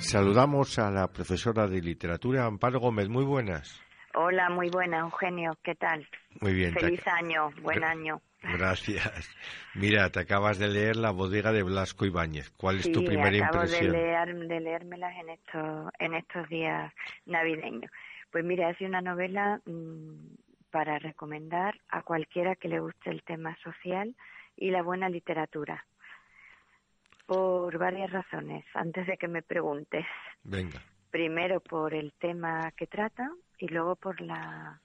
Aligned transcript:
Saludamos 0.00 0.78
a 0.78 0.90
la 0.90 1.08
profesora 1.08 1.66
de 1.66 1.80
literatura 1.80 2.46
Amparo 2.46 2.80
Gómez. 2.80 3.08
Muy 3.08 3.24
buenas. 3.24 3.80
Hola, 4.14 4.48
muy 4.48 4.70
buena, 4.70 5.00
Eugenio. 5.00 5.56
¿Qué 5.62 5.74
tal? 5.74 6.06
Muy 6.40 6.54
bien. 6.54 6.72
Feliz 6.72 7.04
año, 7.06 7.50
buen 7.62 7.82
año. 7.82 8.20
Gracias. 8.42 9.34
Mira, 9.74 10.10
te 10.10 10.20
acabas 10.20 10.58
de 10.58 10.68
leer 10.68 10.96
La 10.96 11.10
bodega 11.10 11.50
de 11.52 11.62
Blasco 11.62 12.04
Ibáñez. 12.04 12.50
¿Cuál 12.50 12.78
es 12.78 12.92
tu 12.92 13.04
primera 13.04 13.46
acabo 13.46 13.64
impresión? 13.64 13.92
de, 13.92 13.98
leer, 13.98 14.34
de 14.36 14.60
leérmelas 14.60 15.16
en 15.16 15.30
estos, 15.30 15.92
en 15.98 16.14
estos 16.14 16.48
días 16.48 16.92
navideños. 17.26 17.90
Pues 18.30 18.44
mira, 18.44 18.70
es 18.70 18.80
una 18.82 19.00
novela 19.00 19.60
mm, 19.64 20.34
para 20.70 20.98
recomendar 20.98 21.80
a 21.88 22.02
cualquiera 22.02 22.54
que 22.56 22.68
le 22.68 22.80
guste 22.80 23.10
el 23.10 23.22
tema 23.22 23.56
social 23.62 24.14
y 24.56 24.70
la 24.70 24.82
buena 24.82 25.08
literatura. 25.08 25.84
Por 27.26 27.78
varias 27.78 28.10
razones, 28.10 28.64
antes 28.74 29.06
de 29.06 29.16
que 29.16 29.28
me 29.28 29.42
preguntes. 29.42 30.04
Venga. 30.42 30.80
Primero 31.10 31.60
por 31.60 31.94
el 31.94 32.12
tema 32.18 32.70
que 32.76 32.86
trata 32.86 33.30
y 33.58 33.68
luego 33.68 33.96
por 33.96 34.20
la 34.20 34.80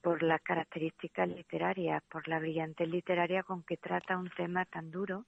por 0.00 0.22
las 0.22 0.40
características 0.40 1.28
literarias, 1.28 2.02
por 2.10 2.26
la 2.26 2.38
brillantez 2.38 2.88
literaria 2.88 3.42
con 3.42 3.62
que 3.62 3.76
trata 3.76 4.16
un 4.16 4.30
tema 4.30 4.64
tan 4.64 4.90
duro 4.90 5.26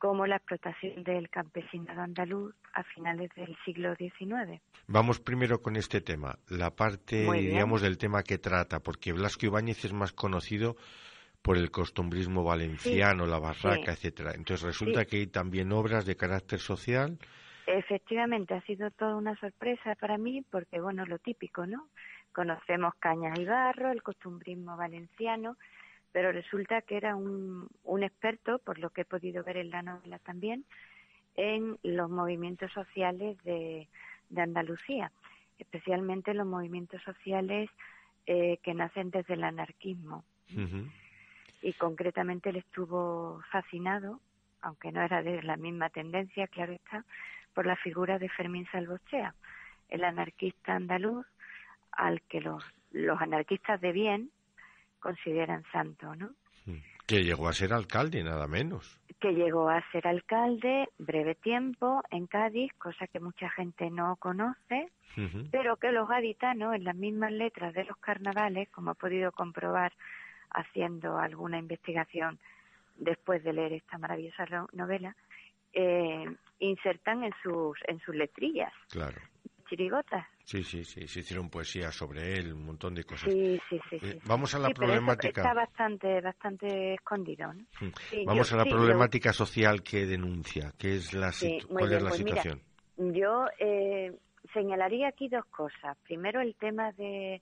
como 0.00 0.26
la 0.26 0.36
explotación 0.36 1.04
del 1.04 1.28
campesinado 1.28 2.00
andaluz 2.00 2.54
a 2.72 2.82
finales 2.82 3.30
del 3.36 3.54
siglo 3.66 3.94
XIX. 3.96 4.60
Vamos 4.86 5.20
primero 5.20 5.60
con 5.60 5.76
este 5.76 6.00
tema, 6.00 6.38
la 6.48 6.74
parte, 6.74 7.30
digamos, 7.32 7.82
del 7.82 7.98
tema 7.98 8.22
que 8.22 8.38
trata, 8.38 8.80
porque 8.80 9.12
Blasco 9.12 9.44
Ibáñez 9.44 9.84
es 9.84 9.92
más 9.92 10.12
conocido 10.12 10.76
por 11.42 11.56
el 11.56 11.70
costumbrismo 11.70 12.44
valenciano, 12.44 13.26
la 13.26 13.38
barraca, 13.38 13.92
sí. 13.94 14.06
etcétera. 14.06 14.32
Entonces 14.34 14.66
resulta 14.66 15.00
Sí. 15.04 15.06
que 15.06 15.16
hay 15.18 15.26
también 15.26 15.72
obras 15.72 16.04
de 16.04 16.16
carácter 16.16 16.58
social. 16.60 17.18
Efectivamente, 17.66 18.54
ha 18.54 18.60
sido 18.62 18.90
toda 18.90 19.16
una 19.16 19.36
sorpresa 19.38 19.94
para 19.94 20.18
mí 20.18 20.42
porque, 20.50 20.80
bueno, 20.80 21.06
lo 21.06 21.18
típico, 21.18 21.66
¿no? 21.66 21.88
Conocemos 22.32 22.94
Cañas 22.98 23.38
y 23.38 23.44
Barro, 23.44 23.90
el 23.90 24.02
costumbrismo 24.02 24.76
valenciano, 24.76 25.56
pero 26.12 26.32
resulta 26.32 26.82
que 26.82 26.96
era 26.96 27.14
un, 27.16 27.68
un 27.84 28.02
experto, 28.02 28.58
por 28.58 28.78
lo 28.78 28.90
que 28.90 29.02
he 29.02 29.04
podido 29.04 29.44
ver 29.44 29.56
en 29.58 29.70
la 29.70 29.82
novela 29.82 30.18
también, 30.18 30.64
en 31.36 31.78
los 31.82 32.10
movimientos 32.10 32.72
sociales 32.72 33.38
de, 33.44 33.88
de 34.28 34.42
Andalucía, 34.42 35.12
especialmente 35.58 36.34
los 36.34 36.46
movimientos 36.46 37.00
sociales 37.02 37.70
eh, 38.26 38.58
que 38.62 38.74
nacen 38.74 39.10
desde 39.10 39.34
el 39.34 39.44
anarquismo. 39.44 40.24
Ujú. 40.52 40.88
Y 41.62 41.72
concretamente 41.74 42.50
él 42.50 42.56
estuvo 42.56 43.40
fascinado, 43.50 44.20
aunque 44.62 44.92
no 44.92 45.02
era 45.02 45.22
de 45.22 45.42
la 45.42 45.56
misma 45.56 45.90
tendencia, 45.90 46.46
claro 46.46 46.72
está, 46.72 47.04
por 47.54 47.66
la 47.66 47.76
figura 47.76 48.18
de 48.18 48.28
Fermín 48.28 48.66
Salvochea, 48.72 49.34
el 49.88 50.04
anarquista 50.04 50.74
andaluz 50.74 51.26
al 51.92 52.22
que 52.22 52.40
los, 52.40 52.62
los 52.92 53.20
anarquistas 53.20 53.80
de 53.80 53.92
bien 53.92 54.30
consideran 55.00 55.64
santo, 55.72 56.14
¿no? 56.14 56.30
Que 57.06 57.24
llegó 57.24 57.48
a 57.48 57.52
ser 57.52 57.72
alcalde, 57.72 58.22
nada 58.22 58.46
menos. 58.46 59.00
que 59.18 59.32
llegó 59.32 59.68
a 59.68 59.82
ser 59.90 60.06
alcalde 60.06 60.88
breve 60.98 61.34
tiempo 61.34 62.02
en 62.10 62.26
Cádiz, 62.26 62.72
cosa 62.78 63.06
que 63.08 63.20
mucha 63.20 63.50
gente 63.50 63.90
no 63.90 64.16
conoce, 64.16 64.90
pero 65.50 65.76
que 65.76 65.90
los 65.92 66.08
gaditanos, 66.08 66.74
en 66.74 66.84
las 66.84 66.94
mismas 66.94 67.32
letras 67.32 67.74
de 67.74 67.84
los 67.84 67.96
carnavales, 67.98 68.68
como 68.70 68.92
he 68.92 68.94
podido 68.94 69.32
comprobar 69.32 69.92
haciendo 70.52 71.18
alguna 71.18 71.58
investigación 71.58 72.38
después 72.96 73.42
de 73.44 73.52
leer 73.52 73.72
esta 73.74 73.98
maravillosa 73.98 74.44
novela, 74.72 75.16
eh, 75.72 76.24
insertan 76.58 77.24
en 77.24 77.32
sus 77.42 77.78
en 77.86 77.98
sus 78.00 78.14
letrillas 78.14 78.72
Claro. 78.90 79.20
chirigotas. 79.68 80.26
Sí, 80.44 80.64
sí, 80.64 80.84
sí. 80.84 81.06
Se 81.06 81.20
hicieron 81.20 81.48
poesía 81.48 81.92
sobre 81.92 82.34
él, 82.34 82.52
un 82.52 82.66
montón 82.66 82.92
de 82.94 83.04
cosas. 83.04 83.32
Sí, 83.32 83.60
sí, 83.68 83.80
sí. 83.88 83.98
Eh, 84.02 84.18
vamos 84.26 84.52
a 84.54 84.58
la 84.58 84.68
Sí, 84.68 84.74
problemática. 84.74 85.42
Está 85.42 85.54
bastante 85.54 86.20
bastante 86.20 86.94
escondido, 86.94 87.52
¿no? 87.52 87.64
Sí, 88.10 88.24
Vamos 88.26 88.50
yo- 88.50 88.56
a 88.56 88.58
la 88.58 88.64
sí, 88.64 88.70
yo- 88.70 88.76
problemática 88.76 89.32
social 89.32 89.82
que 89.84 90.06
denuncia. 90.06 90.72
¿Qué 90.76 90.96
es 90.96 91.14
la 91.14 91.30
¿Cuál 91.68 91.88
bien, 91.88 91.98
es 91.98 92.02
la 92.02 92.08
pues 92.10 92.24
mira, 92.24 92.42
situación? 92.42 92.60
Yo 92.96 93.46
eh, 93.60 94.12
señalaría 94.52 95.08
aquí 95.08 95.28
dos 95.28 95.44
cosas. 95.46 95.96
Primero, 96.02 96.40
el 96.40 96.56
tema 96.56 96.90
de, 96.92 97.40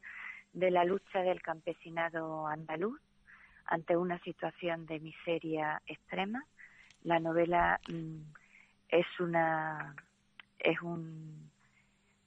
de 0.59 0.71
la 0.71 0.85
lucha 0.85 1.23
del 1.23 1.41
campesinado 1.41 2.47
andaluz 2.47 3.01
ante 3.67 3.97
una 3.97 4.19
situación 4.21 4.87
de 4.87 4.99
miseria 4.99 5.81
extrema. 5.87 6.45
La 7.05 7.21
novela 7.21 7.79
mm, 7.89 8.21
es 8.89 9.07
una 9.21 9.95
es 10.59 10.81
un, 10.83 11.51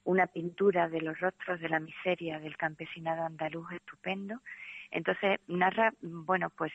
una 0.05 0.27
pintura 0.27 0.87
de 0.87 1.01
los 1.01 1.19
rostros 1.19 1.59
de 1.59 1.67
la 1.67 1.79
miseria 1.79 2.39
del 2.39 2.55
campesinado 2.55 3.23
andaluz 3.23 3.69
estupendo. 3.73 4.39
Entonces 4.91 5.39
narra, 5.47 5.91
mm, 6.01 6.25
bueno, 6.25 6.49
pues 6.49 6.71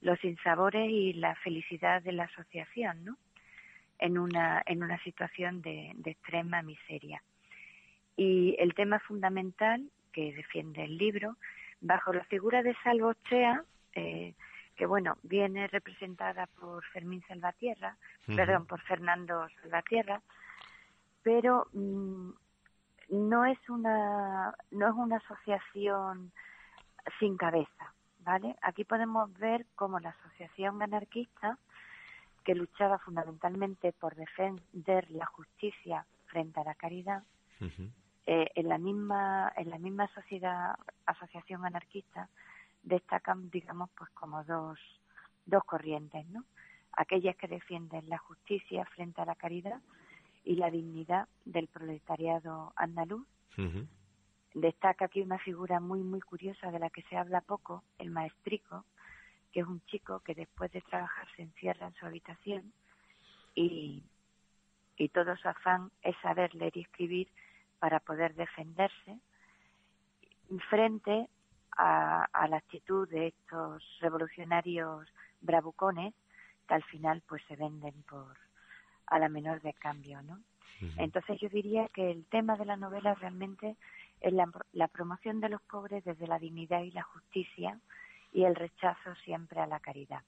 los 0.00 0.18
sinsabores 0.20 0.90
y 0.90 1.14
la 1.14 1.34
felicidad 1.36 2.02
de 2.02 2.12
la 2.12 2.24
asociación, 2.24 3.04
¿no? 3.04 3.16
en 3.98 4.18
una, 4.18 4.62
en 4.66 4.82
una 4.82 5.02
situación 5.02 5.60
de, 5.62 5.92
de 5.96 6.10
extrema 6.12 6.62
miseria. 6.62 7.22
Y 8.16 8.56
el 8.58 8.74
tema 8.74 9.00
fundamental 9.00 9.90
que 10.12 10.32
defiende 10.34 10.84
el 10.84 10.96
libro, 10.98 11.36
bajo 11.80 12.12
la 12.12 12.24
figura 12.24 12.62
de 12.62 12.74
Salvochea, 12.82 13.64
eh, 13.94 14.34
que 14.76 14.86
bueno, 14.86 15.16
viene 15.22 15.66
representada 15.66 16.46
por 16.46 16.84
Fermín 16.86 17.22
Salvatierra, 17.26 17.96
Ujú. 18.26 18.36
perdón, 18.36 18.66
por 18.66 18.80
Fernando 18.82 19.48
Salvatierra, 19.62 20.22
pero 21.22 21.66
mm, 21.72 22.30
no 23.10 23.44
es 23.44 23.58
una 23.68 24.54
no 24.70 24.88
es 24.88 24.94
una 24.94 25.16
asociación 25.16 26.32
sin 27.18 27.36
cabeza, 27.36 27.94
¿vale? 28.20 28.56
Aquí 28.62 28.84
podemos 28.84 29.32
ver 29.38 29.66
cómo 29.74 29.98
la 29.98 30.10
asociación 30.10 30.80
anarquista 30.82 31.58
que 32.44 32.54
luchaba 32.54 32.98
fundamentalmente 32.98 33.92
por 33.92 34.14
defender 34.14 35.10
la 35.10 35.26
justicia 35.26 36.06
frente 36.26 36.60
a 36.60 36.64
la 36.64 36.74
caridad. 36.74 37.22
Eh, 38.30 38.50
en 38.56 38.68
la 38.68 38.76
misma 38.76 39.50
en 39.56 39.70
la 39.70 39.78
misma 39.78 40.06
sociedad 40.08 40.74
asociación 41.06 41.64
anarquista 41.64 42.28
destacan 42.82 43.48
digamos 43.48 43.88
pues 43.96 44.10
como 44.10 44.44
dos 44.44 44.78
dos 45.46 45.64
corrientes 45.64 46.28
no 46.28 46.44
aquellas 46.92 47.36
que 47.36 47.48
defienden 47.48 48.06
la 48.10 48.18
justicia 48.18 48.84
frente 48.94 49.22
a 49.22 49.24
la 49.24 49.34
caridad 49.34 49.80
y 50.44 50.56
la 50.56 50.70
dignidad 50.70 51.26
del 51.46 51.68
proletariado 51.68 52.74
andaluz. 52.76 53.26
Destaca 54.52 55.06
aquí 55.06 55.22
una 55.22 55.38
figura 55.38 55.80
muy 55.80 56.02
muy 56.02 56.20
curiosa 56.20 56.70
de 56.70 56.80
la 56.80 56.90
que 56.90 57.04
se 57.04 57.16
habla 57.16 57.40
poco 57.40 57.82
el 57.96 58.10
maestrico 58.10 58.84
que 59.52 59.60
es 59.60 59.66
un 59.66 59.80
chico 59.86 60.20
que 60.20 60.34
después 60.34 60.70
de 60.72 60.82
trabajar 60.82 61.26
se 61.34 61.44
encierra 61.44 61.86
en 61.86 61.94
su 61.94 62.04
habitación 62.04 62.74
y 63.54 64.02
y 64.98 65.08
todo 65.08 65.34
su 65.38 65.48
afán 65.48 65.90
es 66.02 66.14
saber 66.20 66.54
leer 66.54 66.76
y 66.76 66.82
escribir 66.82 67.28
para 67.78 68.00
poder 68.00 68.34
defenderse 68.34 69.18
frente 70.70 71.28
a, 71.76 72.24
a 72.32 72.48
la 72.48 72.56
actitud 72.56 73.08
de 73.08 73.28
estos 73.28 73.82
revolucionarios 74.00 75.06
bravucones 75.40 76.14
que 76.66 76.74
al 76.74 76.82
final 76.84 77.22
pues 77.26 77.42
se 77.46 77.56
venden 77.56 77.94
por 78.08 78.36
a 79.06 79.18
la 79.18 79.28
menor 79.28 79.60
de 79.62 79.72
cambio, 79.74 80.20
¿no? 80.22 80.38
Entonces 80.96 81.40
yo 81.40 81.48
diría 81.48 81.88
que 81.88 82.08
el 82.10 82.24
tema 82.26 82.56
de 82.56 82.64
la 82.64 82.76
novela 82.76 83.14
realmente 83.14 83.74
es 84.20 84.32
la, 84.32 84.48
la 84.72 84.86
promoción 84.86 85.40
de 85.40 85.48
los 85.48 85.60
pobres 85.62 86.04
desde 86.04 86.26
la 86.28 86.38
dignidad 86.38 86.82
y 86.82 86.92
la 86.92 87.02
justicia 87.02 87.80
y 88.32 88.44
el 88.44 88.54
rechazo 88.54 89.14
siempre 89.24 89.60
a 89.60 89.66
la 89.66 89.80
caridad. 89.80 90.22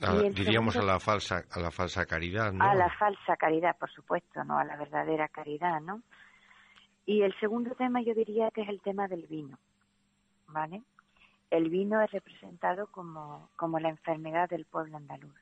A 0.00 0.12
diríamos 0.30 0.74
segundo- 0.74 0.92
a 0.92 0.94
la 0.94 1.00
falsa 1.00 1.42
a 1.50 1.58
la 1.60 1.70
falsa 1.72 2.06
caridad, 2.06 2.52
¿no? 2.52 2.64
A 2.64 2.74
la 2.74 2.88
falsa 2.90 3.36
caridad, 3.36 3.76
por 3.78 3.90
supuesto, 3.90 4.44
no 4.44 4.58
a 4.58 4.64
la 4.64 4.76
verdadera 4.76 5.26
caridad, 5.28 5.80
¿no? 5.80 6.02
Y 7.06 7.22
el 7.22 7.34
segundo 7.40 7.74
tema 7.74 8.00
yo 8.02 8.14
diría 8.14 8.50
que 8.50 8.62
es 8.62 8.68
el 8.68 8.80
tema 8.80 9.08
del 9.08 9.26
vino, 9.26 9.58
¿vale? 10.46 10.82
El 11.50 11.68
vino 11.68 12.00
es 12.00 12.10
representado 12.10 12.86
como, 12.86 13.50
como 13.56 13.78
la 13.78 13.88
enfermedad 13.88 14.48
del 14.48 14.64
pueblo 14.64 14.96
andaluz. 14.96 15.34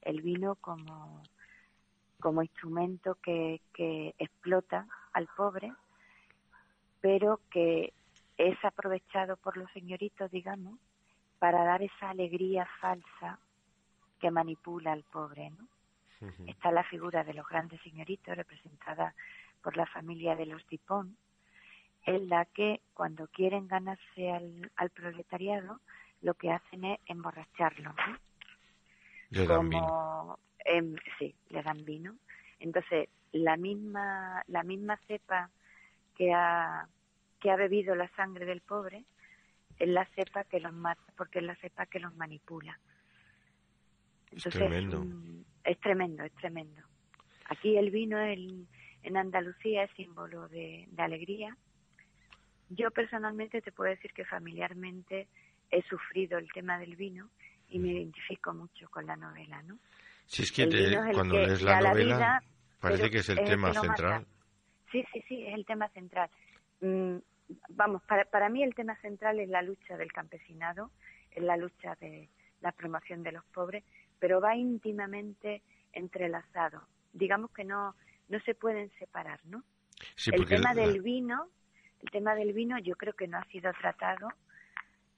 El 0.00 0.22
vino 0.22 0.56
como, 0.56 1.22
como 2.20 2.42
instrumento 2.42 3.16
que, 3.16 3.60
que 3.74 4.14
explota 4.18 4.86
al 5.12 5.28
pobre, 5.36 5.72
pero 7.00 7.40
que 7.50 7.92
es 8.36 8.56
aprovechado 8.64 9.36
por 9.36 9.56
los 9.56 9.70
señoritos, 9.72 10.30
digamos, 10.30 10.78
para 11.38 11.64
dar 11.64 11.82
esa 11.82 12.10
alegría 12.10 12.66
falsa 12.80 13.38
que 14.18 14.30
manipula 14.30 14.92
al 14.92 15.04
pobre, 15.04 15.50
¿no? 15.50 15.68
Está 16.48 16.72
la 16.72 16.82
figura 16.82 17.22
de 17.22 17.32
los 17.32 17.46
grandes 17.46 17.80
señoritos 17.82 18.36
representada 18.36 19.14
por 19.62 19.76
la 19.76 19.86
familia 19.86 20.36
de 20.36 20.46
los 20.46 20.66
Dipón, 20.68 21.16
en 22.04 22.28
la 22.28 22.44
que 22.46 22.80
cuando 22.94 23.26
quieren 23.28 23.68
ganarse 23.68 24.30
al, 24.30 24.70
al 24.76 24.90
proletariado, 24.90 25.80
lo 26.22 26.34
que 26.34 26.50
hacen 26.50 26.84
es 26.84 26.98
emborracharlo, 27.06 27.92
¿no? 27.92 28.18
Le 29.30 29.46
dan 29.46 29.68
vino. 29.68 29.86
como 29.86 30.38
em, 30.64 30.96
sí, 31.18 31.34
le 31.50 31.62
dan 31.62 31.84
vino, 31.84 32.16
Entonces, 32.60 33.08
la 33.32 33.56
misma, 33.56 34.42
la 34.46 34.62
misma 34.62 34.98
cepa 35.06 35.50
que 36.16 36.32
ha, 36.32 36.88
que 37.40 37.50
ha 37.50 37.56
bebido 37.56 37.94
la 37.94 38.08
sangre 38.16 38.46
del 38.46 38.62
pobre 38.62 39.04
es 39.78 39.88
la 39.88 40.06
cepa 40.14 40.44
que 40.44 40.60
los 40.60 40.72
mata, 40.72 41.02
porque 41.16 41.38
es 41.38 41.44
la 41.44 41.56
cepa 41.56 41.86
que 41.86 42.00
los 42.00 42.14
manipula. 42.16 42.78
es 44.32 44.42
tremendo. 44.44 45.04
Es, 45.62 45.78
tremendo, 45.78 46.24
es 46.24 46.32
tremendo. 46.34 46.82
Aquí 47.50 47.76
el 47.76 47.90
vino 47.90 48.18
en, 48.18 48.66
en 49.02 49.16
Andalucía 49.16 49.84
es 49.84 49.90
símbolo 49.92 50.48
de, 50.48 50.86
de 50.90 51.02
alegría. 51.02 51.56
Yo 52.70 52.90
personalmente 52.90 53.62
te 53.62 53.72
puedo 53.72 53.90
decir 53.90 54.12
que 54.12 54.24
familiarmente 54.24 55.28
he 55.70 55.82
sufrido 55.82 56.38
el 56.38 56.50
tema 56.52 56.78
del 56.78 56.96
vino 56.96 57.30
y 57.68 57.78
me 57.78 57.92
identifico 57.92 58.54
mucho 58.54 58.88
con 58.90 59.06
la 59.06 59.16
novela, 59.16 59.62
¿no? 59.62 59.78
Si 60.26 60.42
es 60.42 60.52
que 60.52 60.66
cuando 61.14 61.36
lees 61.36 61.62
la 61.62 61.80
novela 61.80 62.42
parece 62.80 63.10
que 63.10 63.18
es 63.18 63.28
el 63.30 63.44
tema 63.44 63.72
central. 63.72 64.26
Sí, 64.92 65.04
sí, 65.12 65.22
sí, 65.26 65.46
es 65.46 65.54
el 65.54 65.64
tema 65.64 65.88
central. 65.90 66.30
Mm, 66.80 67.16
vamos, 67.70 68.02
para, 68.02 68.24
para 68.24 68.48
mí 68.48 68.62
el 68.62 68.74
tema 68.74 68.96
central 68.96 69.40
es 69.40 69.48
la 69.48 69.62
lucha 69.62 69.96
del 69.96 70.12
campesinado, 70.12 70.90
es 71.30 71.42
la 71.42 71.56
lucha 71.56 71.94
de 71.96 72.28
la 72.60 72.72
promoción 72.72 73.22
de 73.22 73.32
los 73.32 73.44
pobres, 73.46 73.84
pero 74.18 74.40
va 74.40 74.56
íntimamente 74.56 75.62
entrelazado. 75.92 76.82
Digamos 77.12 77.50
que 77.52 77.64
no, 77.64 77.94
no 78.28 78.40
se 78.40 78.54
pueden 78.54 78.90
separar, 78.98 79.40
¿no? 79.44 79.64
el 80.26 80.46
tema 80.46 80.74
del 80.74 81.00
vino, 81.02 81.48
el 82.02 82.10
tema 82.10 82.34
del 82.34 82.52
vino 82.52 82.78
yo 82.78 82.94
creo 82.96 83.14
que 83.14 83.26
no 83.26 83.38
ha 83.38 83.44
sido 83.46 83.72
tratado 83.80 84.28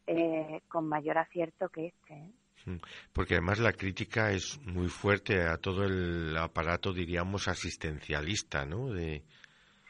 eh, 0.07 0.63
con 0.69 0.89
mayor 0.89 1.19
acierto 1.19 1.69
que 1.69 1.89
este. 1.89 2.15
¿eh? 2.15 2.31
Mm, 2.67 2.77
porque 3.13 3.35
además 3.35 3.59
la 3.59 3.73
crítica 3.73 4.31
es 4.33 4.59
muy 4.67 4.89
fuerte 4.89 5.43
a 5.43 5.57
todo 5.57 5.85
el 5.85 6.37
aparato, 6.37 6.93
diríamos, 6.93 7.49
asistencialista, 7.49 8.65
¿no? 8.65 8.91
De... 8.91 9.23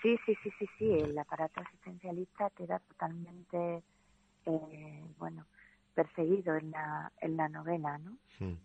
Sí, 0.03 0.17
sí, 0.25 0.35
sí, 0.43 0.51
sí, 0.59 0.67
sí. 0.79 0.93
El 0.93 1.19
aparato 1.19 1.61
asistencialista 1.61 2.51
queda 2.51 2.79
totalmente, 2.81 3.83
eh, 4.47 5.05
bueno, 5.19 5.47
perseguido 5.95 6.57
en 6.57 6.71
la, 6.71 7.13
en 7.21 7.37
la 7.37 7.49
novela, 7.49 7.99
¿no? 7.99 8.17
Mm. 8.41 8.59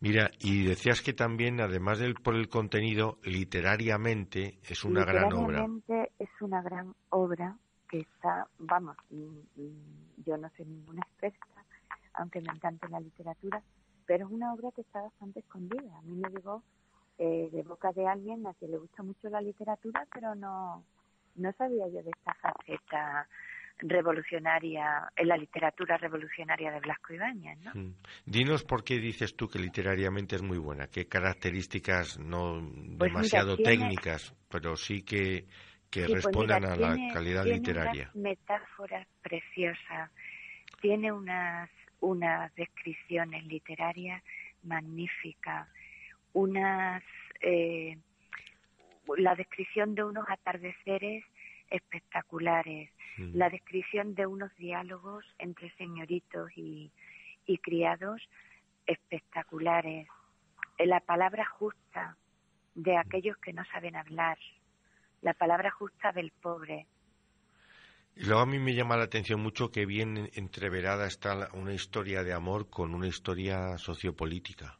Mira, 0.00 0.30
y 0.40 0.64
decías 0.64 1.00
que 1.00 1.12
también, 1.12 1.60
además 1.60 1.98
del 1.98 2.14
por 2.14 2.34
el 2.34 2.48
contenido, 2.48 3.18
literariamente 3.22 4.58
es 4.68 4.84
una 4.84 5.04
gran 5.04 5.32
obra. 5.32 5.66
Literariamente 5.66 6.12
es 6.18 6.30
una 6.40 6.62
gran 6.62 6.94
obra 7.10 7.56
que 7.88 8.00
está, 8.00 8.46
vamos, 8.58 8.96
yo 9.10 10.36
no 10.36 10.50
soy 10.56 10.66
ninguna 10.66 11.02
experta, 11.02 11.46
aunque 12.14 12.40
me 12.40 12.52
encante 12.52 12.88
la 12.88 13.00
literatura, 13.00 13.62
pero 14.06 14.26
es 14.26 14.32
una 14.32 14.52
obra 14.52 14.70
que 14.72 14.80
está 14.82 15.02
bastante 15.02 15.40
escondida. 15.40 15.98
A 15.98 16.02
mí 16.02 16.16
me 16.16 16.30
llegó 16.30 16.62
eh, 17.18 17.48
de 17.52 17.62
boca 17.62 17.92
de 17.92 18.06
alguien 18.06 18.46
a 18.46 18.54
que 18.54 18.66
le 18.66 18.78
gusta 18.78 19.02
mucho 19.02 19.28
la 19.28 19.40
literatura, 19.40 20.06
pero 20.12 20.34
no, 20.34 20.84
no 21.36 21.52
sabía 21.52 21.86
yo 21.88 22.02
de 22.02 22.10
esta 22.10 22.34
faceta 22.34 23.28
revolucionaria, 23.82 25.10
en 25.16 25.28
la 25.28 25.36
literatura 25.36 25.96
revolucionaria 25.96 26.70
de 26.70 26.80
Blasco 26.80 27.12
Ibáñez, 27.12 27.58
¿no? 27.60 27.72
Mm. 27.74 27.94
Dinos 28.24 28.64
por 28.64 28.84
qué 28.84 28.98
dices 28.98 29.36
tú 29.36 29.48
que 29.48 29.58
literariamente 29.58 30.36
es 30.36 30.42
muy 30.42 30.58
buena, 30.58 30.86
qué 30.86 31.06
características 31.06 32.18
no 32.18 32.60
pues 32.98 33.12
demasiado 33.12 33.56
técnicas, 33.56 34.34
pero 34.48 34.76
sí 34.76 35.02
que, 35.02 35.46
que 35.90 36.06
pues 36.06 36.24
respondan 36.24 36.64
a 36.64 36.76
la 36.76 36.96
calidad 37.12 37.44
tiene 37.44 37.58
literaria. 37.58 38.10
Unas 38.14 38.38
metáforas 38.38 39.06
preciosas, 39.20 40.10
tiene 40.80 41.12
unas 41.12 41.68
unas 42.00 42.52
descripciones 42.56 43.44
literarias 43.46 44.22
magníficas, 44.64 45.68
unas 46.32 47.02
eh, 47.40 47.96
la 49.16 49.34
descripción 49.34 49.94
de 49.94 50.04
unos 50.04 50.24
atardeceres 50.28 51.24
espectaculares, 51.72 52.90
mm. 53.18 53.36
la 53.36 53.48
descripción 53.50 54.14
de 54.14 54.26
unos 54.26 54.54
diálogos 54.56 55.24
entre 55.38 55.74
señoritos 55.76 56.50
y, 56.56 56.92
y 57.46 57.58
criados 57.58 58.20
espectaculares, 58.86 60.06
la 60.78 61.00
palabra 61.00 61.46
justa 61.46 62.16
de 62.74 62.96
aquellos 62.96 63.36
que 63.38 63.52
no 63.52 63.64
saben 63.66 63.96
hablar, 63.96 64.38
la 65.20 65.34
palabra 65.34 65.70
justa 65.70 66.12
del 66.12 66.30
pobre, 66.30 66.86
y 68.14 68.26
luego 68.26 68.40
a 68.40 68.46
mí 68.46 68.58
me 68.58 68.74
llama 68.74 68.96
la 68.96 69.04
atención 69.04 69.40
mucho 69.40 69.70
que 69.70 69.86
bien 69.86 70.28
entreverada 70.34 71.06
está 71.06 71.48
una 71.54 71.72
historia 71.72 72.22
de 72.22 72.34
amor 72.34 72.68
con 72.68 72.94
una 72.94 73.06
historia 73.06 73.78
sociopolítica. 73.78 74.78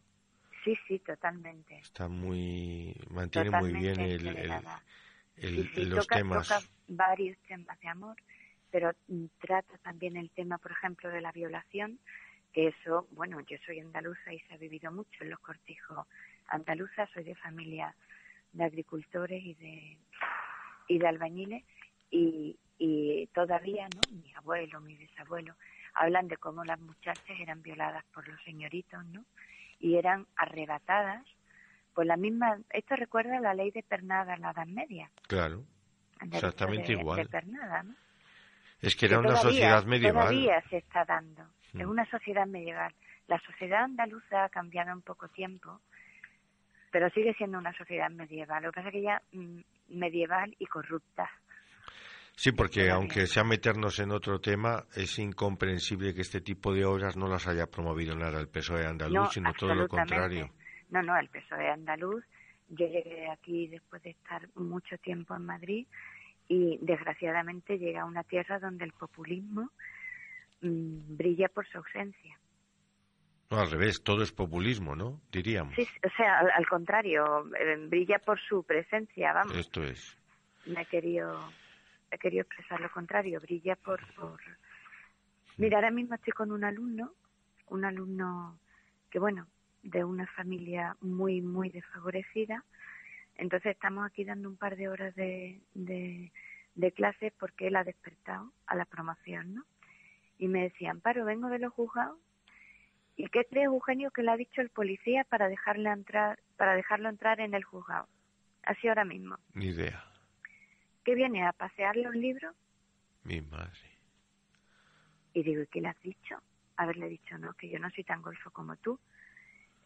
Sí, 0.64 0.76
sí, 0.86 0.98
totalmente. 0.98 1.78
Está 1.78 2.08
muy, 2.08 2.94
mantiene 3.10 3.50
muy 3.50 3.72
bien 3.72 4.00
el, 4.00 4.26
el, 4.28 4.52
los 5.36 6.06
toca, 6.06 6.16
temas. 6.16 6.48
Toca 6.48 6.60
varios 6.88 7.38
temas 7.48 7.78
de 7.80 7.88
amor, 7.88 8.16
pero 8.70 8.92
trata 9.40 9.78
también 9.78 10.16
el 10.16 10.30
tema, 10.30 10.58
por 10.58 10.72
ejemplo, 10.72 11.10
de 11.10 11.20
la 11.20 11.32
violación, 11.32 11.98
que 12.52 12.68
eso, 12.68 13.06
bueno, 13.12 13.40
yo 13.40 13.56
soy 13.64 13.80
andaluza 13.80 14.32
y 14.32 14.40
se 14.40 14.54
ha 14.54 14.56
vivido 14.58 14.92
mucho 14.92 15.22
en 15.24 15.30
los 15.30 15.38
cortijos 15.38 16.06
andaluzas, 16.48 17.08
soy 17.12 17.24
de 17.24 17.34
familia 17.34 17.94
de 18.52 18.64
agricultores 18.64 19.42
y 19.42 19.54
de, 19.54 19.98
y 20.88 20.98
de 20.98 21.08
albañiles, 21.08 21.64
y, 22.10 22.58
y 22.78 23.26
todavía, 23.28 23.88
¿no? 23.88 24.00
Mi 24.22 24.34
abuelo, 24.34 24.80
mi 24.80 24.96
bisabuelo, 24.96 25.56
hablan 25.94 26.28
de 26.28 26.36
cómo 26.36 26.64
las 26.64 26.78
muchachas 26.80 27.40
eran 27.40 27.62
violadas 27.62 28.04
por 28.12 28.28
los 28.28 28.42
señoritos, 28.42 29.04
¿no? 29.06 29.24
Y 29.78 29.96
eran 29.96 30.26
arrebatadas 30.36 31.24
por 31.94 32.06
la 32.06 32.16
misma... 32.16 32.58
Esto 32.70 32.96
recuerda 32.96 33.40
la 33.40 33.54
ley 33.54 33.70
de 33.70 33.82
Pernada 33.82 34.34
en 34.34 34.42
la 34.42 34.50
Edad 34.50 34.66
Media. 34.66 35.10
Claro, 35.26 35.64
exactamente 36.20 36.92
igual. 36.92 37.18
De 37.18 37.26
Pernada, 37.26 37.82
¿no? 37.82 37.94
Es 38.80 38.96
que 38.96 39.06
era 39.06 39.20
una 39.20 39.36
sociedad 39.36 39.84
medieval. 39.84 40.28
Todavía 40.28 40.62
se 40.68 40.78
está 40.78 41.04
dando. 41.04 41.42
Es 41.72 41.86
mm. 41.86 41.90
una 41.90 42.04
sociedad 42.10 42.46
medieval. 42.46 42.92
La 43.28 43.40
sociedad 43.40 43.84
andaluza 43.84 44.44
ha 44.44 44.48
cambiado 44.48 44.90
en 44.90 45.02
poco 45.02 45.28
tiempo, 45.28 45.80
pero 46.90 47.08
sigue 47.10 47.32
siendo 47.34 47.58
una 47.58 47.72
sociedad 47.74 48.10
medieval. 48.10 48.64
Lo 48.64 48.72
que 48.72 48.76
pasa 48.76 48.88
es 48.88 48.92
que 48.92 49.02
ya 49.02 49.22
mm, 49.32 49.60
medieval 49.88 50.54
y 50.58 50.66
corrupta. 50.66 51.30
Sí, 52.34 52.50
porque 52.52 52.90
aunque 52.90 53.26
sea 53.26 53.44
meternos 53.44 54.00
en 54.00 54.10
otro 54.10 54.40
tema, 54.40 54.84
es 54.96 55.18
incomprensible 55.18 56.14
que 56.14 56.22
este 56.22 56.40
tipo 56.40 56.72
de 56.72 56.84
obras 56.84 57.16
no 57.16 57.28
las 57.28 57.46
haya 57.46 57.66
promovido 57.66 58.16
nada 58.16 58.40
el 58.40 58.48
PSOE 58.48 58.86
andaluz, 58.86 59.32
sino 59.32 59.52
todo 59.52 59.74
lo 59.74 59.86
contrario. 59.86 60.50
No, 60.92 61.02
no, 61.02 61.18
el 61.18 61.28
PSOE 61.28 61.70
andaluz. 61.70 62.22
Yo 62.68 62.86
llegué 62.86 63.28
aquí 63.30 63.66
después 63.66 64.02
de 64.02 64.10
estar 64.10 64.46
mucho 64.54 64.98
tiempo 64.98 65.34
en 65.34 65.46
Madrid 65.46 65.86
y 66.48 66.78
desgraciadamente 66.82 67.78
llega 67.78 68.02
a 68.02 68.04
una 68.04 68.24
tierra 68.24 68.58
donde 68.58 68.84
el 68.84 68.92
populismo 68.92 69.70
mm, 70.60 71.16
brilla 71.16 71.48
por 71.48 71.66
su 71.66 71.78
ausencia. 71.78 72.38
No, 73.50 73.58
al 73.58 73.70
revés, 73.70 74.02
todo 74.02 74.22
es 74.22 74.32
populismo, 74.32 74.94
¿no? 74.94 75.20
Diríamos. 75.30 75.74
Sí, 75.74 75.86
o 76.04 76.10
sea, 76.16 76.40
al, 76.40 76.66
contrario, 76.68 77.46
eh, 77.56 77.76
brilla 77.88 78.18
por 78.18 78.38
su 78.40 78.62
presencia, 78.62 79.32
vamos. 79.32 79.56
Esto 79.56 79.82
es. 79.82 80.18
Me 80.66 80.82
he 80.82 80.86
querido 80.86 81.50
he 82.10 82.18
querido 82.18 82.42
expresar 82.42 82.78
lo 82.80 82.90
contrario, 82.90 83.40
brilla 83.40 83.74
por, 83.76 84.00
por... 84.14 84.38
Mira, 85.56 85.78
ahora 85.78 85.90
mismo 85.90 86.14
estoy 86.14 86.34
con 86.34 86.52
un 86.52 86.62
alumno, 86.62 87.14
un 87.68 87.84
alumno 87.86 88.58
que, 89.10 89.18
bueno, 89.18 89.46
de 89.82 90.04
una 90.04 90.26
familia 90.28 90.96
muy, 91.00 91.40
muy 91.42 91.70
desfavorecida, 91.70 92.64
entonces 93.36 93.72
estamos 93.72 94.06
aquí 94.06 94.24
dando 94.24 94.48
un 94.48 94.56
par 94.56 94.76
de 94.76 94.88
horas 94.88 95.14
de, 95.14 95.60
de, 95.74 96.32
de 96.74 96.92
clases 96.92 97.32
porque 97.38 97.68
él 97.68 97.76
ha 97.76 97.84
despertado 97.84 98.52
a 98.66 98.74
la 98.74 98.84
promoción, 98.84 99.54
¿no? 99.54 99.64
Y 100.38 100.48
me 100.48 100.62
decían, 100.62 101.00
Paro, 101.00 101.24
vengo 101.24 101.48
de 101.48 101.58
los 101.58 101.72
juzgados 101.72 102.18
¿Y 103.16 103.26
qué 103.28 103.44
crees, 103.44 103.66
Eugenio, 103.66 104.10
que 104.10 104.22
le 104.22 104.30
ha 104.30 104.36
dicho 104.36 104.60
el 104.60 104.70
policía 104.70 105.24
para 105.24 105.48
dejarle 105.48 105.90
entrar, 105.90 106.38
para 106.56 106.74
dejarlo 106.74 107.08
entrar 107.08 107.40
en 107.40 107.54
el 107.54 107.64
juzgado? 107.64 108.08
Así 108.62 108.88
ahora 108.88 109.04
mismo. 109.04 109.36
Ni 109.54 109.66
idea. 109.66 110.04
¿Qué 111.04 111.14
viene 111.14 111.46
a 111.46 111.52
pasearle 111.52 112.08
un 112.08 112.20
libro? 112.20 112.52
Mi 113.24 113.40
madre. 113.40 113.98
Y 115.34 115.42
digo, 115.42 115.62
¿y 115.62 115.66
qué 115.66 115.80
le 115.80 115.88
has 115.88 116.00
dicho? 116.00 116.36
Haberle 116.76 117.08
dicho 117.08 117.36
no, 117.38 117.52
que 117.54 117.68
yo 117.68 117.78
no 117.78 117.90
soy 117.90 118.04
tan 118.04 118.22
golfo 118.22 118.50
como 118.50 118.76
tú. 118.76 118.98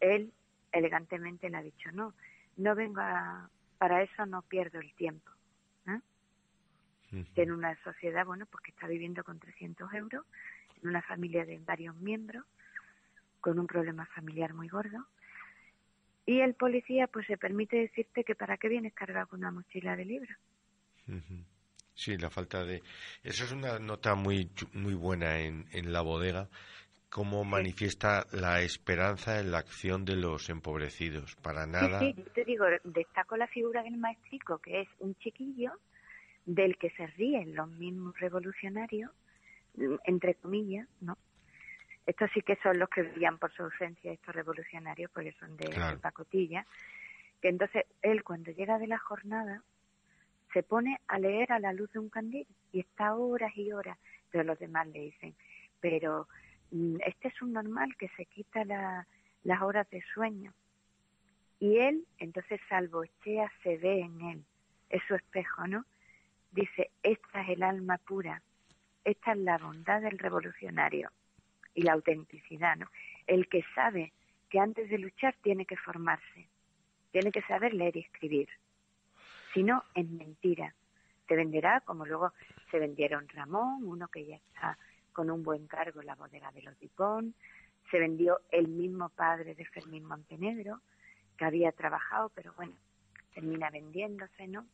Él 0.01 0.33
elegantemente 0.73 1.49
le 1.49 1.57
ha 1.57 1.63
dicho 1.63 1.91
no, 1.93 2.15
no 2.57 2.75
vengo 2.75 3.01
a, 3.01 3.49
para 3.79 4.03
eso 4.03 4.27
no 4.27 4.43
pierdo 4.43 4.81
el 4.81 4.93
tiempo. 4.95 5.31
¿eh? 5.89 6.01
En 7.37 7.53
una 7.53 7.77
sociedad, 7.83 8.25
bueno, 8.25 8.47
pues 8.47 8.63
que 8.63 8.71
está 8.71 8.87
viviendo 8.87 9.25
con 9.25 9.39
300 9.39 9.93
euros, 9.95 10.25
en 10.83 10.89
una 10.89 11.03
familia 11.03 11.45
de 11.45 11.59
varios 11.59 11.95
miembros, 11.97 12.45
con 13.41 13.59
un 13.59 13.67
problema 13.67 14.07
familiar 14.07 14.55
muy 14.55 14.69
gordo. 14.69 15.07
Y 16.25 16.41
el 16.41 16.55
policía 16.55 17.07
pues 17.07 17.27
se 17.27 17.37
permite 17.37 17.77
decirte 17.77 18.25
que 18.25 18.35
para 18.35 18.57
qué 18.57 18.69
vienes 18.69 18.93
cargado 18.95 19.29
con 19.29 19.41
una 19.41 19.53
mochila 19.53 19.95
de 19.95 20.05
libros. 20.05 20.37
Sí, 21.95 22.19
la 22.19 22.31
falta 22.31 22.65
de... 22.65 22.83
Eso 23.23 23.45
es 23.45 23.53
una 23.53 23.79
nota 23.79 24.17
muy, 24.17 24.51
muy 24.73 24.95
buena 24.95 25.39
en, 25.39 25.67
en 25.71 25.93
la 25.93 26.01
bodega, 26.01 26.49
cómo 27.11 27.45
manifiesta 27.45 28.27
la 28.33 28.61
esperanza 28.63 29.41
en 29.41 29.51
la 29.51 29.59
acción 29.59 30.05
de 30.05 30.17
los 30.17 30.49
empobrecidos. 30.49 31.37
Para 31.37 31.67
nada. 31.67 32.01
Sí, 32.01 32.15
te 32.35 32.45
digo, 32.45 32.67
destaco 32.85 33.37
la 33.37 33.47
figura 33.47 33.83
del 33.83 33.97
maestrico, 33.97 34.59
que 34.59 34.83
es 34.83 34.89
un 34.99 35.15
chiquillo 35.17 35.73
del 36.45 36.77
que 36.79 36.91
se 36.91 37.07
ríen 37.09 37.55
los 37.55 37.69
mismos 37.69 38.19
revolucionarios, 38.19 39.11
entre 40.05 40.35
comillas, 40.37 40.89
¿no? 41.01 41.19
Estos 42.07 42.31
sí 42.33 42.41
que 42.41 42.57
son 42.63 42.79
los 42.79 42.89
que 42.89 43.03
brillan 43.03 43.39
por 43.39 43.53
su 43.53 43.65
ausencia, 43.65 44.13
estos 44.13 44.35
revolucionarios, 44.35 45.11
porque 45.11 45.33
son 45.33 45.57
de, 45.57 45.69
pacotilla. 46.01 46.65
Que 47.43 47.49
entonces 47.49 47.85
él, 48.01 48.23
cuando 48.23 48.53
llega 48.53 48.79
de 48.79 48.87
la 48.87 48.99
jornada, 48.99 49.63
se 50.53 50.63
pone 50.63 51.01
a 51.09 51.19
leer 51.19 51.53
a 51.53 51.59
la 51.59 51.73
luz 51.73 51.91
de 51.93 51.99
un 51.99 52.09
candil 52.09 52.47
y 52.73 52.81
está 52.81 53.15
horas 53.15 53.53
y 53.57 53.73
horas, 53.73 53.99
pero 54.31 54.45
los 54.45 54.59
demás 54.59 54.87
le 54.87 55.01
dicen, 55.01 55.35
pero 55.81 56.29
este 56.71 57.29
es 57.29 57.43
un 57.43 57.53
normal 57.53 57.97
que 57.97 58.09
se 58.17 58.27
quita 58.27 58.65
las 58.65 59.63
horas 59.63 59.89
de 59.91 60.03
sueño. 60.15 60.53
Y 61.59 61.79
él, 61.79 62.07
entonces 62.19 62.61
salvo 62.69 63.05
Echea 63.05 63.51
se 63.63 63.79
ve 63.79 64.01
en 64.01 64.21
él, 64.21 64.45
es 64.91 65.03
su 65.09 65.15
espejo, 65.15 65.67
¿no? 65.67 65.85
Dice, 66.51 66.91
esta 67.03 67.43
es 67.43 67.51
el 67.51 67.63
alma 67.63 67.99
pura, 67.99 68.43
esta 69.05 69.33
es 69.33 69.39
la 69.39 69.59
bondad 69.59 70.03
del 70.03 70.19
revolucionario 70.19 71.11
y 71.75 71.83
la 71.83 71.93
autenticidad, 71.93 72.77
¿no? 72.77 72.91
El 73.27 73.49
que 73.49 73.65
sabe 73.75 74.13
que 74.51 74.61
antes 74.61 74.91
de 74.91 74.99
luchar 74.99 75.35
tiene 75.43 75.65
que 75.65 75.77
formarse, 75.77 76.49
tiene 77.11 77.33
que 77.33 77.43
saber 77.43 77.73
leer 77.73 77.97
y 77.97 78.01
escribir. 78.01 78.49
Si 79.55 79.63
no, 79.63 79.83
es 79.95 80.09
mentira. 80.09 80.75
Te 81.27 81.35
venderá 81.35 81.81
como 81.81 82.05
luego 82.05 82.33
se 82.71 82.79
vendieron 82.79 83.29
Ramón, 83.29 83.85
uno 83.85 84.09
que 84.09 84.27
ya 84.27 84.37
está 84.37 84.79
con 85.17 85.31
un 85.31 85.43
buen 85.43 85.67
cargo 85.67 86.03
la 86.03 86.15
bodega 86.15 86.53
de 86.53 86.61
los 86.61 86.79
Dipón, 86.79 87.35
se 87.91 87.99
vendió 87.99 88.43
el 88.51 88.69
mismo 88.69 89.09
padre 89.09 89.55
de 89.55 89.65
Fermín 89.65 90.05
Montenegro, 90.05 90.83
que 91.39 91.47
había 91.47 91.73
trabajado, 91.73 92.31
pero 92.35 92.53
bueno, 92.53 92.75
termina 93.33 93.71
vendiéndose, 93.71 94.47
¿no? 94.47 94.67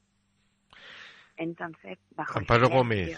Entonces, 1.37 1.96
bajo 2.16 2.40
Amparo 2.40 2.68
Gómez, 2.68 3.16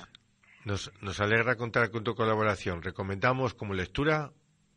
nos, 0.67 0.93
nos 1.01 1.19
alegra 1.19 1.57
contar 1.57 1.91
con 1.91 2.05
tu 2.05 2.15
colaboración. 2.15 2.83
Recomendamos 2.83 3.55
como 3.55 3.73
lectura 3.73 4.31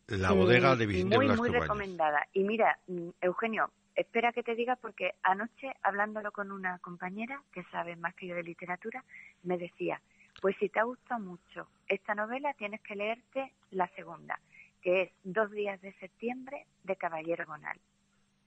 La 0.07 0.31
bodega 0.31 0.77
de 0.77 0.85
Vicente 0.85 1.17
Muy, 1.17 1.27
muy 1.27 1.49
recomendada. 1.49 2.27
Y 2.31 2.45
mira, 2.45 2.79
mm, 2.87 3.09
Eugenio, 3.19 3.71
espera 3.93 4.31
que 4.31 4.43
te 4.43 4.55
diga 4.55 4.77
porque 4.77 5.15
anoche, 5.21 5.73
hablándolo 5.83 6.31
con 6.31 6.53
una 6.53 6.79
compañera 6.79 7.43
que 7.51 7.63
sabe 7.65 7.97
más 7.97 8.15
que 8.15 8.27
yo 8.27 8.35
de 8.35 8.43
literatura, 8.43 9.03
me 9.43 9.57
decía, 9.57 10.01
pues 10.41 10.55
si 10.59 10.69
te 10.69 10.79
ha 10.79 10.83
gustado 10.83 11.19
mucho 11.19 11.67
esta 11.87 12.15
novela, 12.15 12.53
tienes 12.53 12.81
que 12.81 12.95
leerte 12.95 13.53
la 13.71 13.87
segunda, 13.95 14.39
que 14.81 15.03
es 15.03 15.11
Dos 15.23 15.51
días 15.51 15.81
de 15.81 15.93
septiembre 15.93 16.65
de 16.83 16.95
Caballero 16.95 17.45
Bonal, 17.45 17.79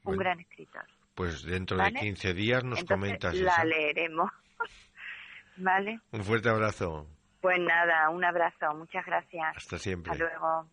un 0.04 0.16
gran 0.16 0.40
escritor. 0.40 0.84
Pues 1.14 1.42
dentro 1.42 1.76
de 1.76 1.92
15 1.92 2.34
días 2.34 2.64
nos 2.64 2.84
comentas 2.84 3.34
la 3.34 3.64
leeremos. 3.64 4.30
¿Vale? 5.56 6.00
Un 6.12 6.24
fuerte 6.24 6.48
abrazo. 6.48 7.06
Pues 7.40 7.58
nada, 7.58 8.08
un 8.10 8.24
abrazo, 8.24 8.74
muchas 8.74 9.04
gracias. 9.04 9.56
Hasta 9.56 9.78
siempre. 9.78 10.12
Hasta 10.12 10.24
luego. 10.24 10.68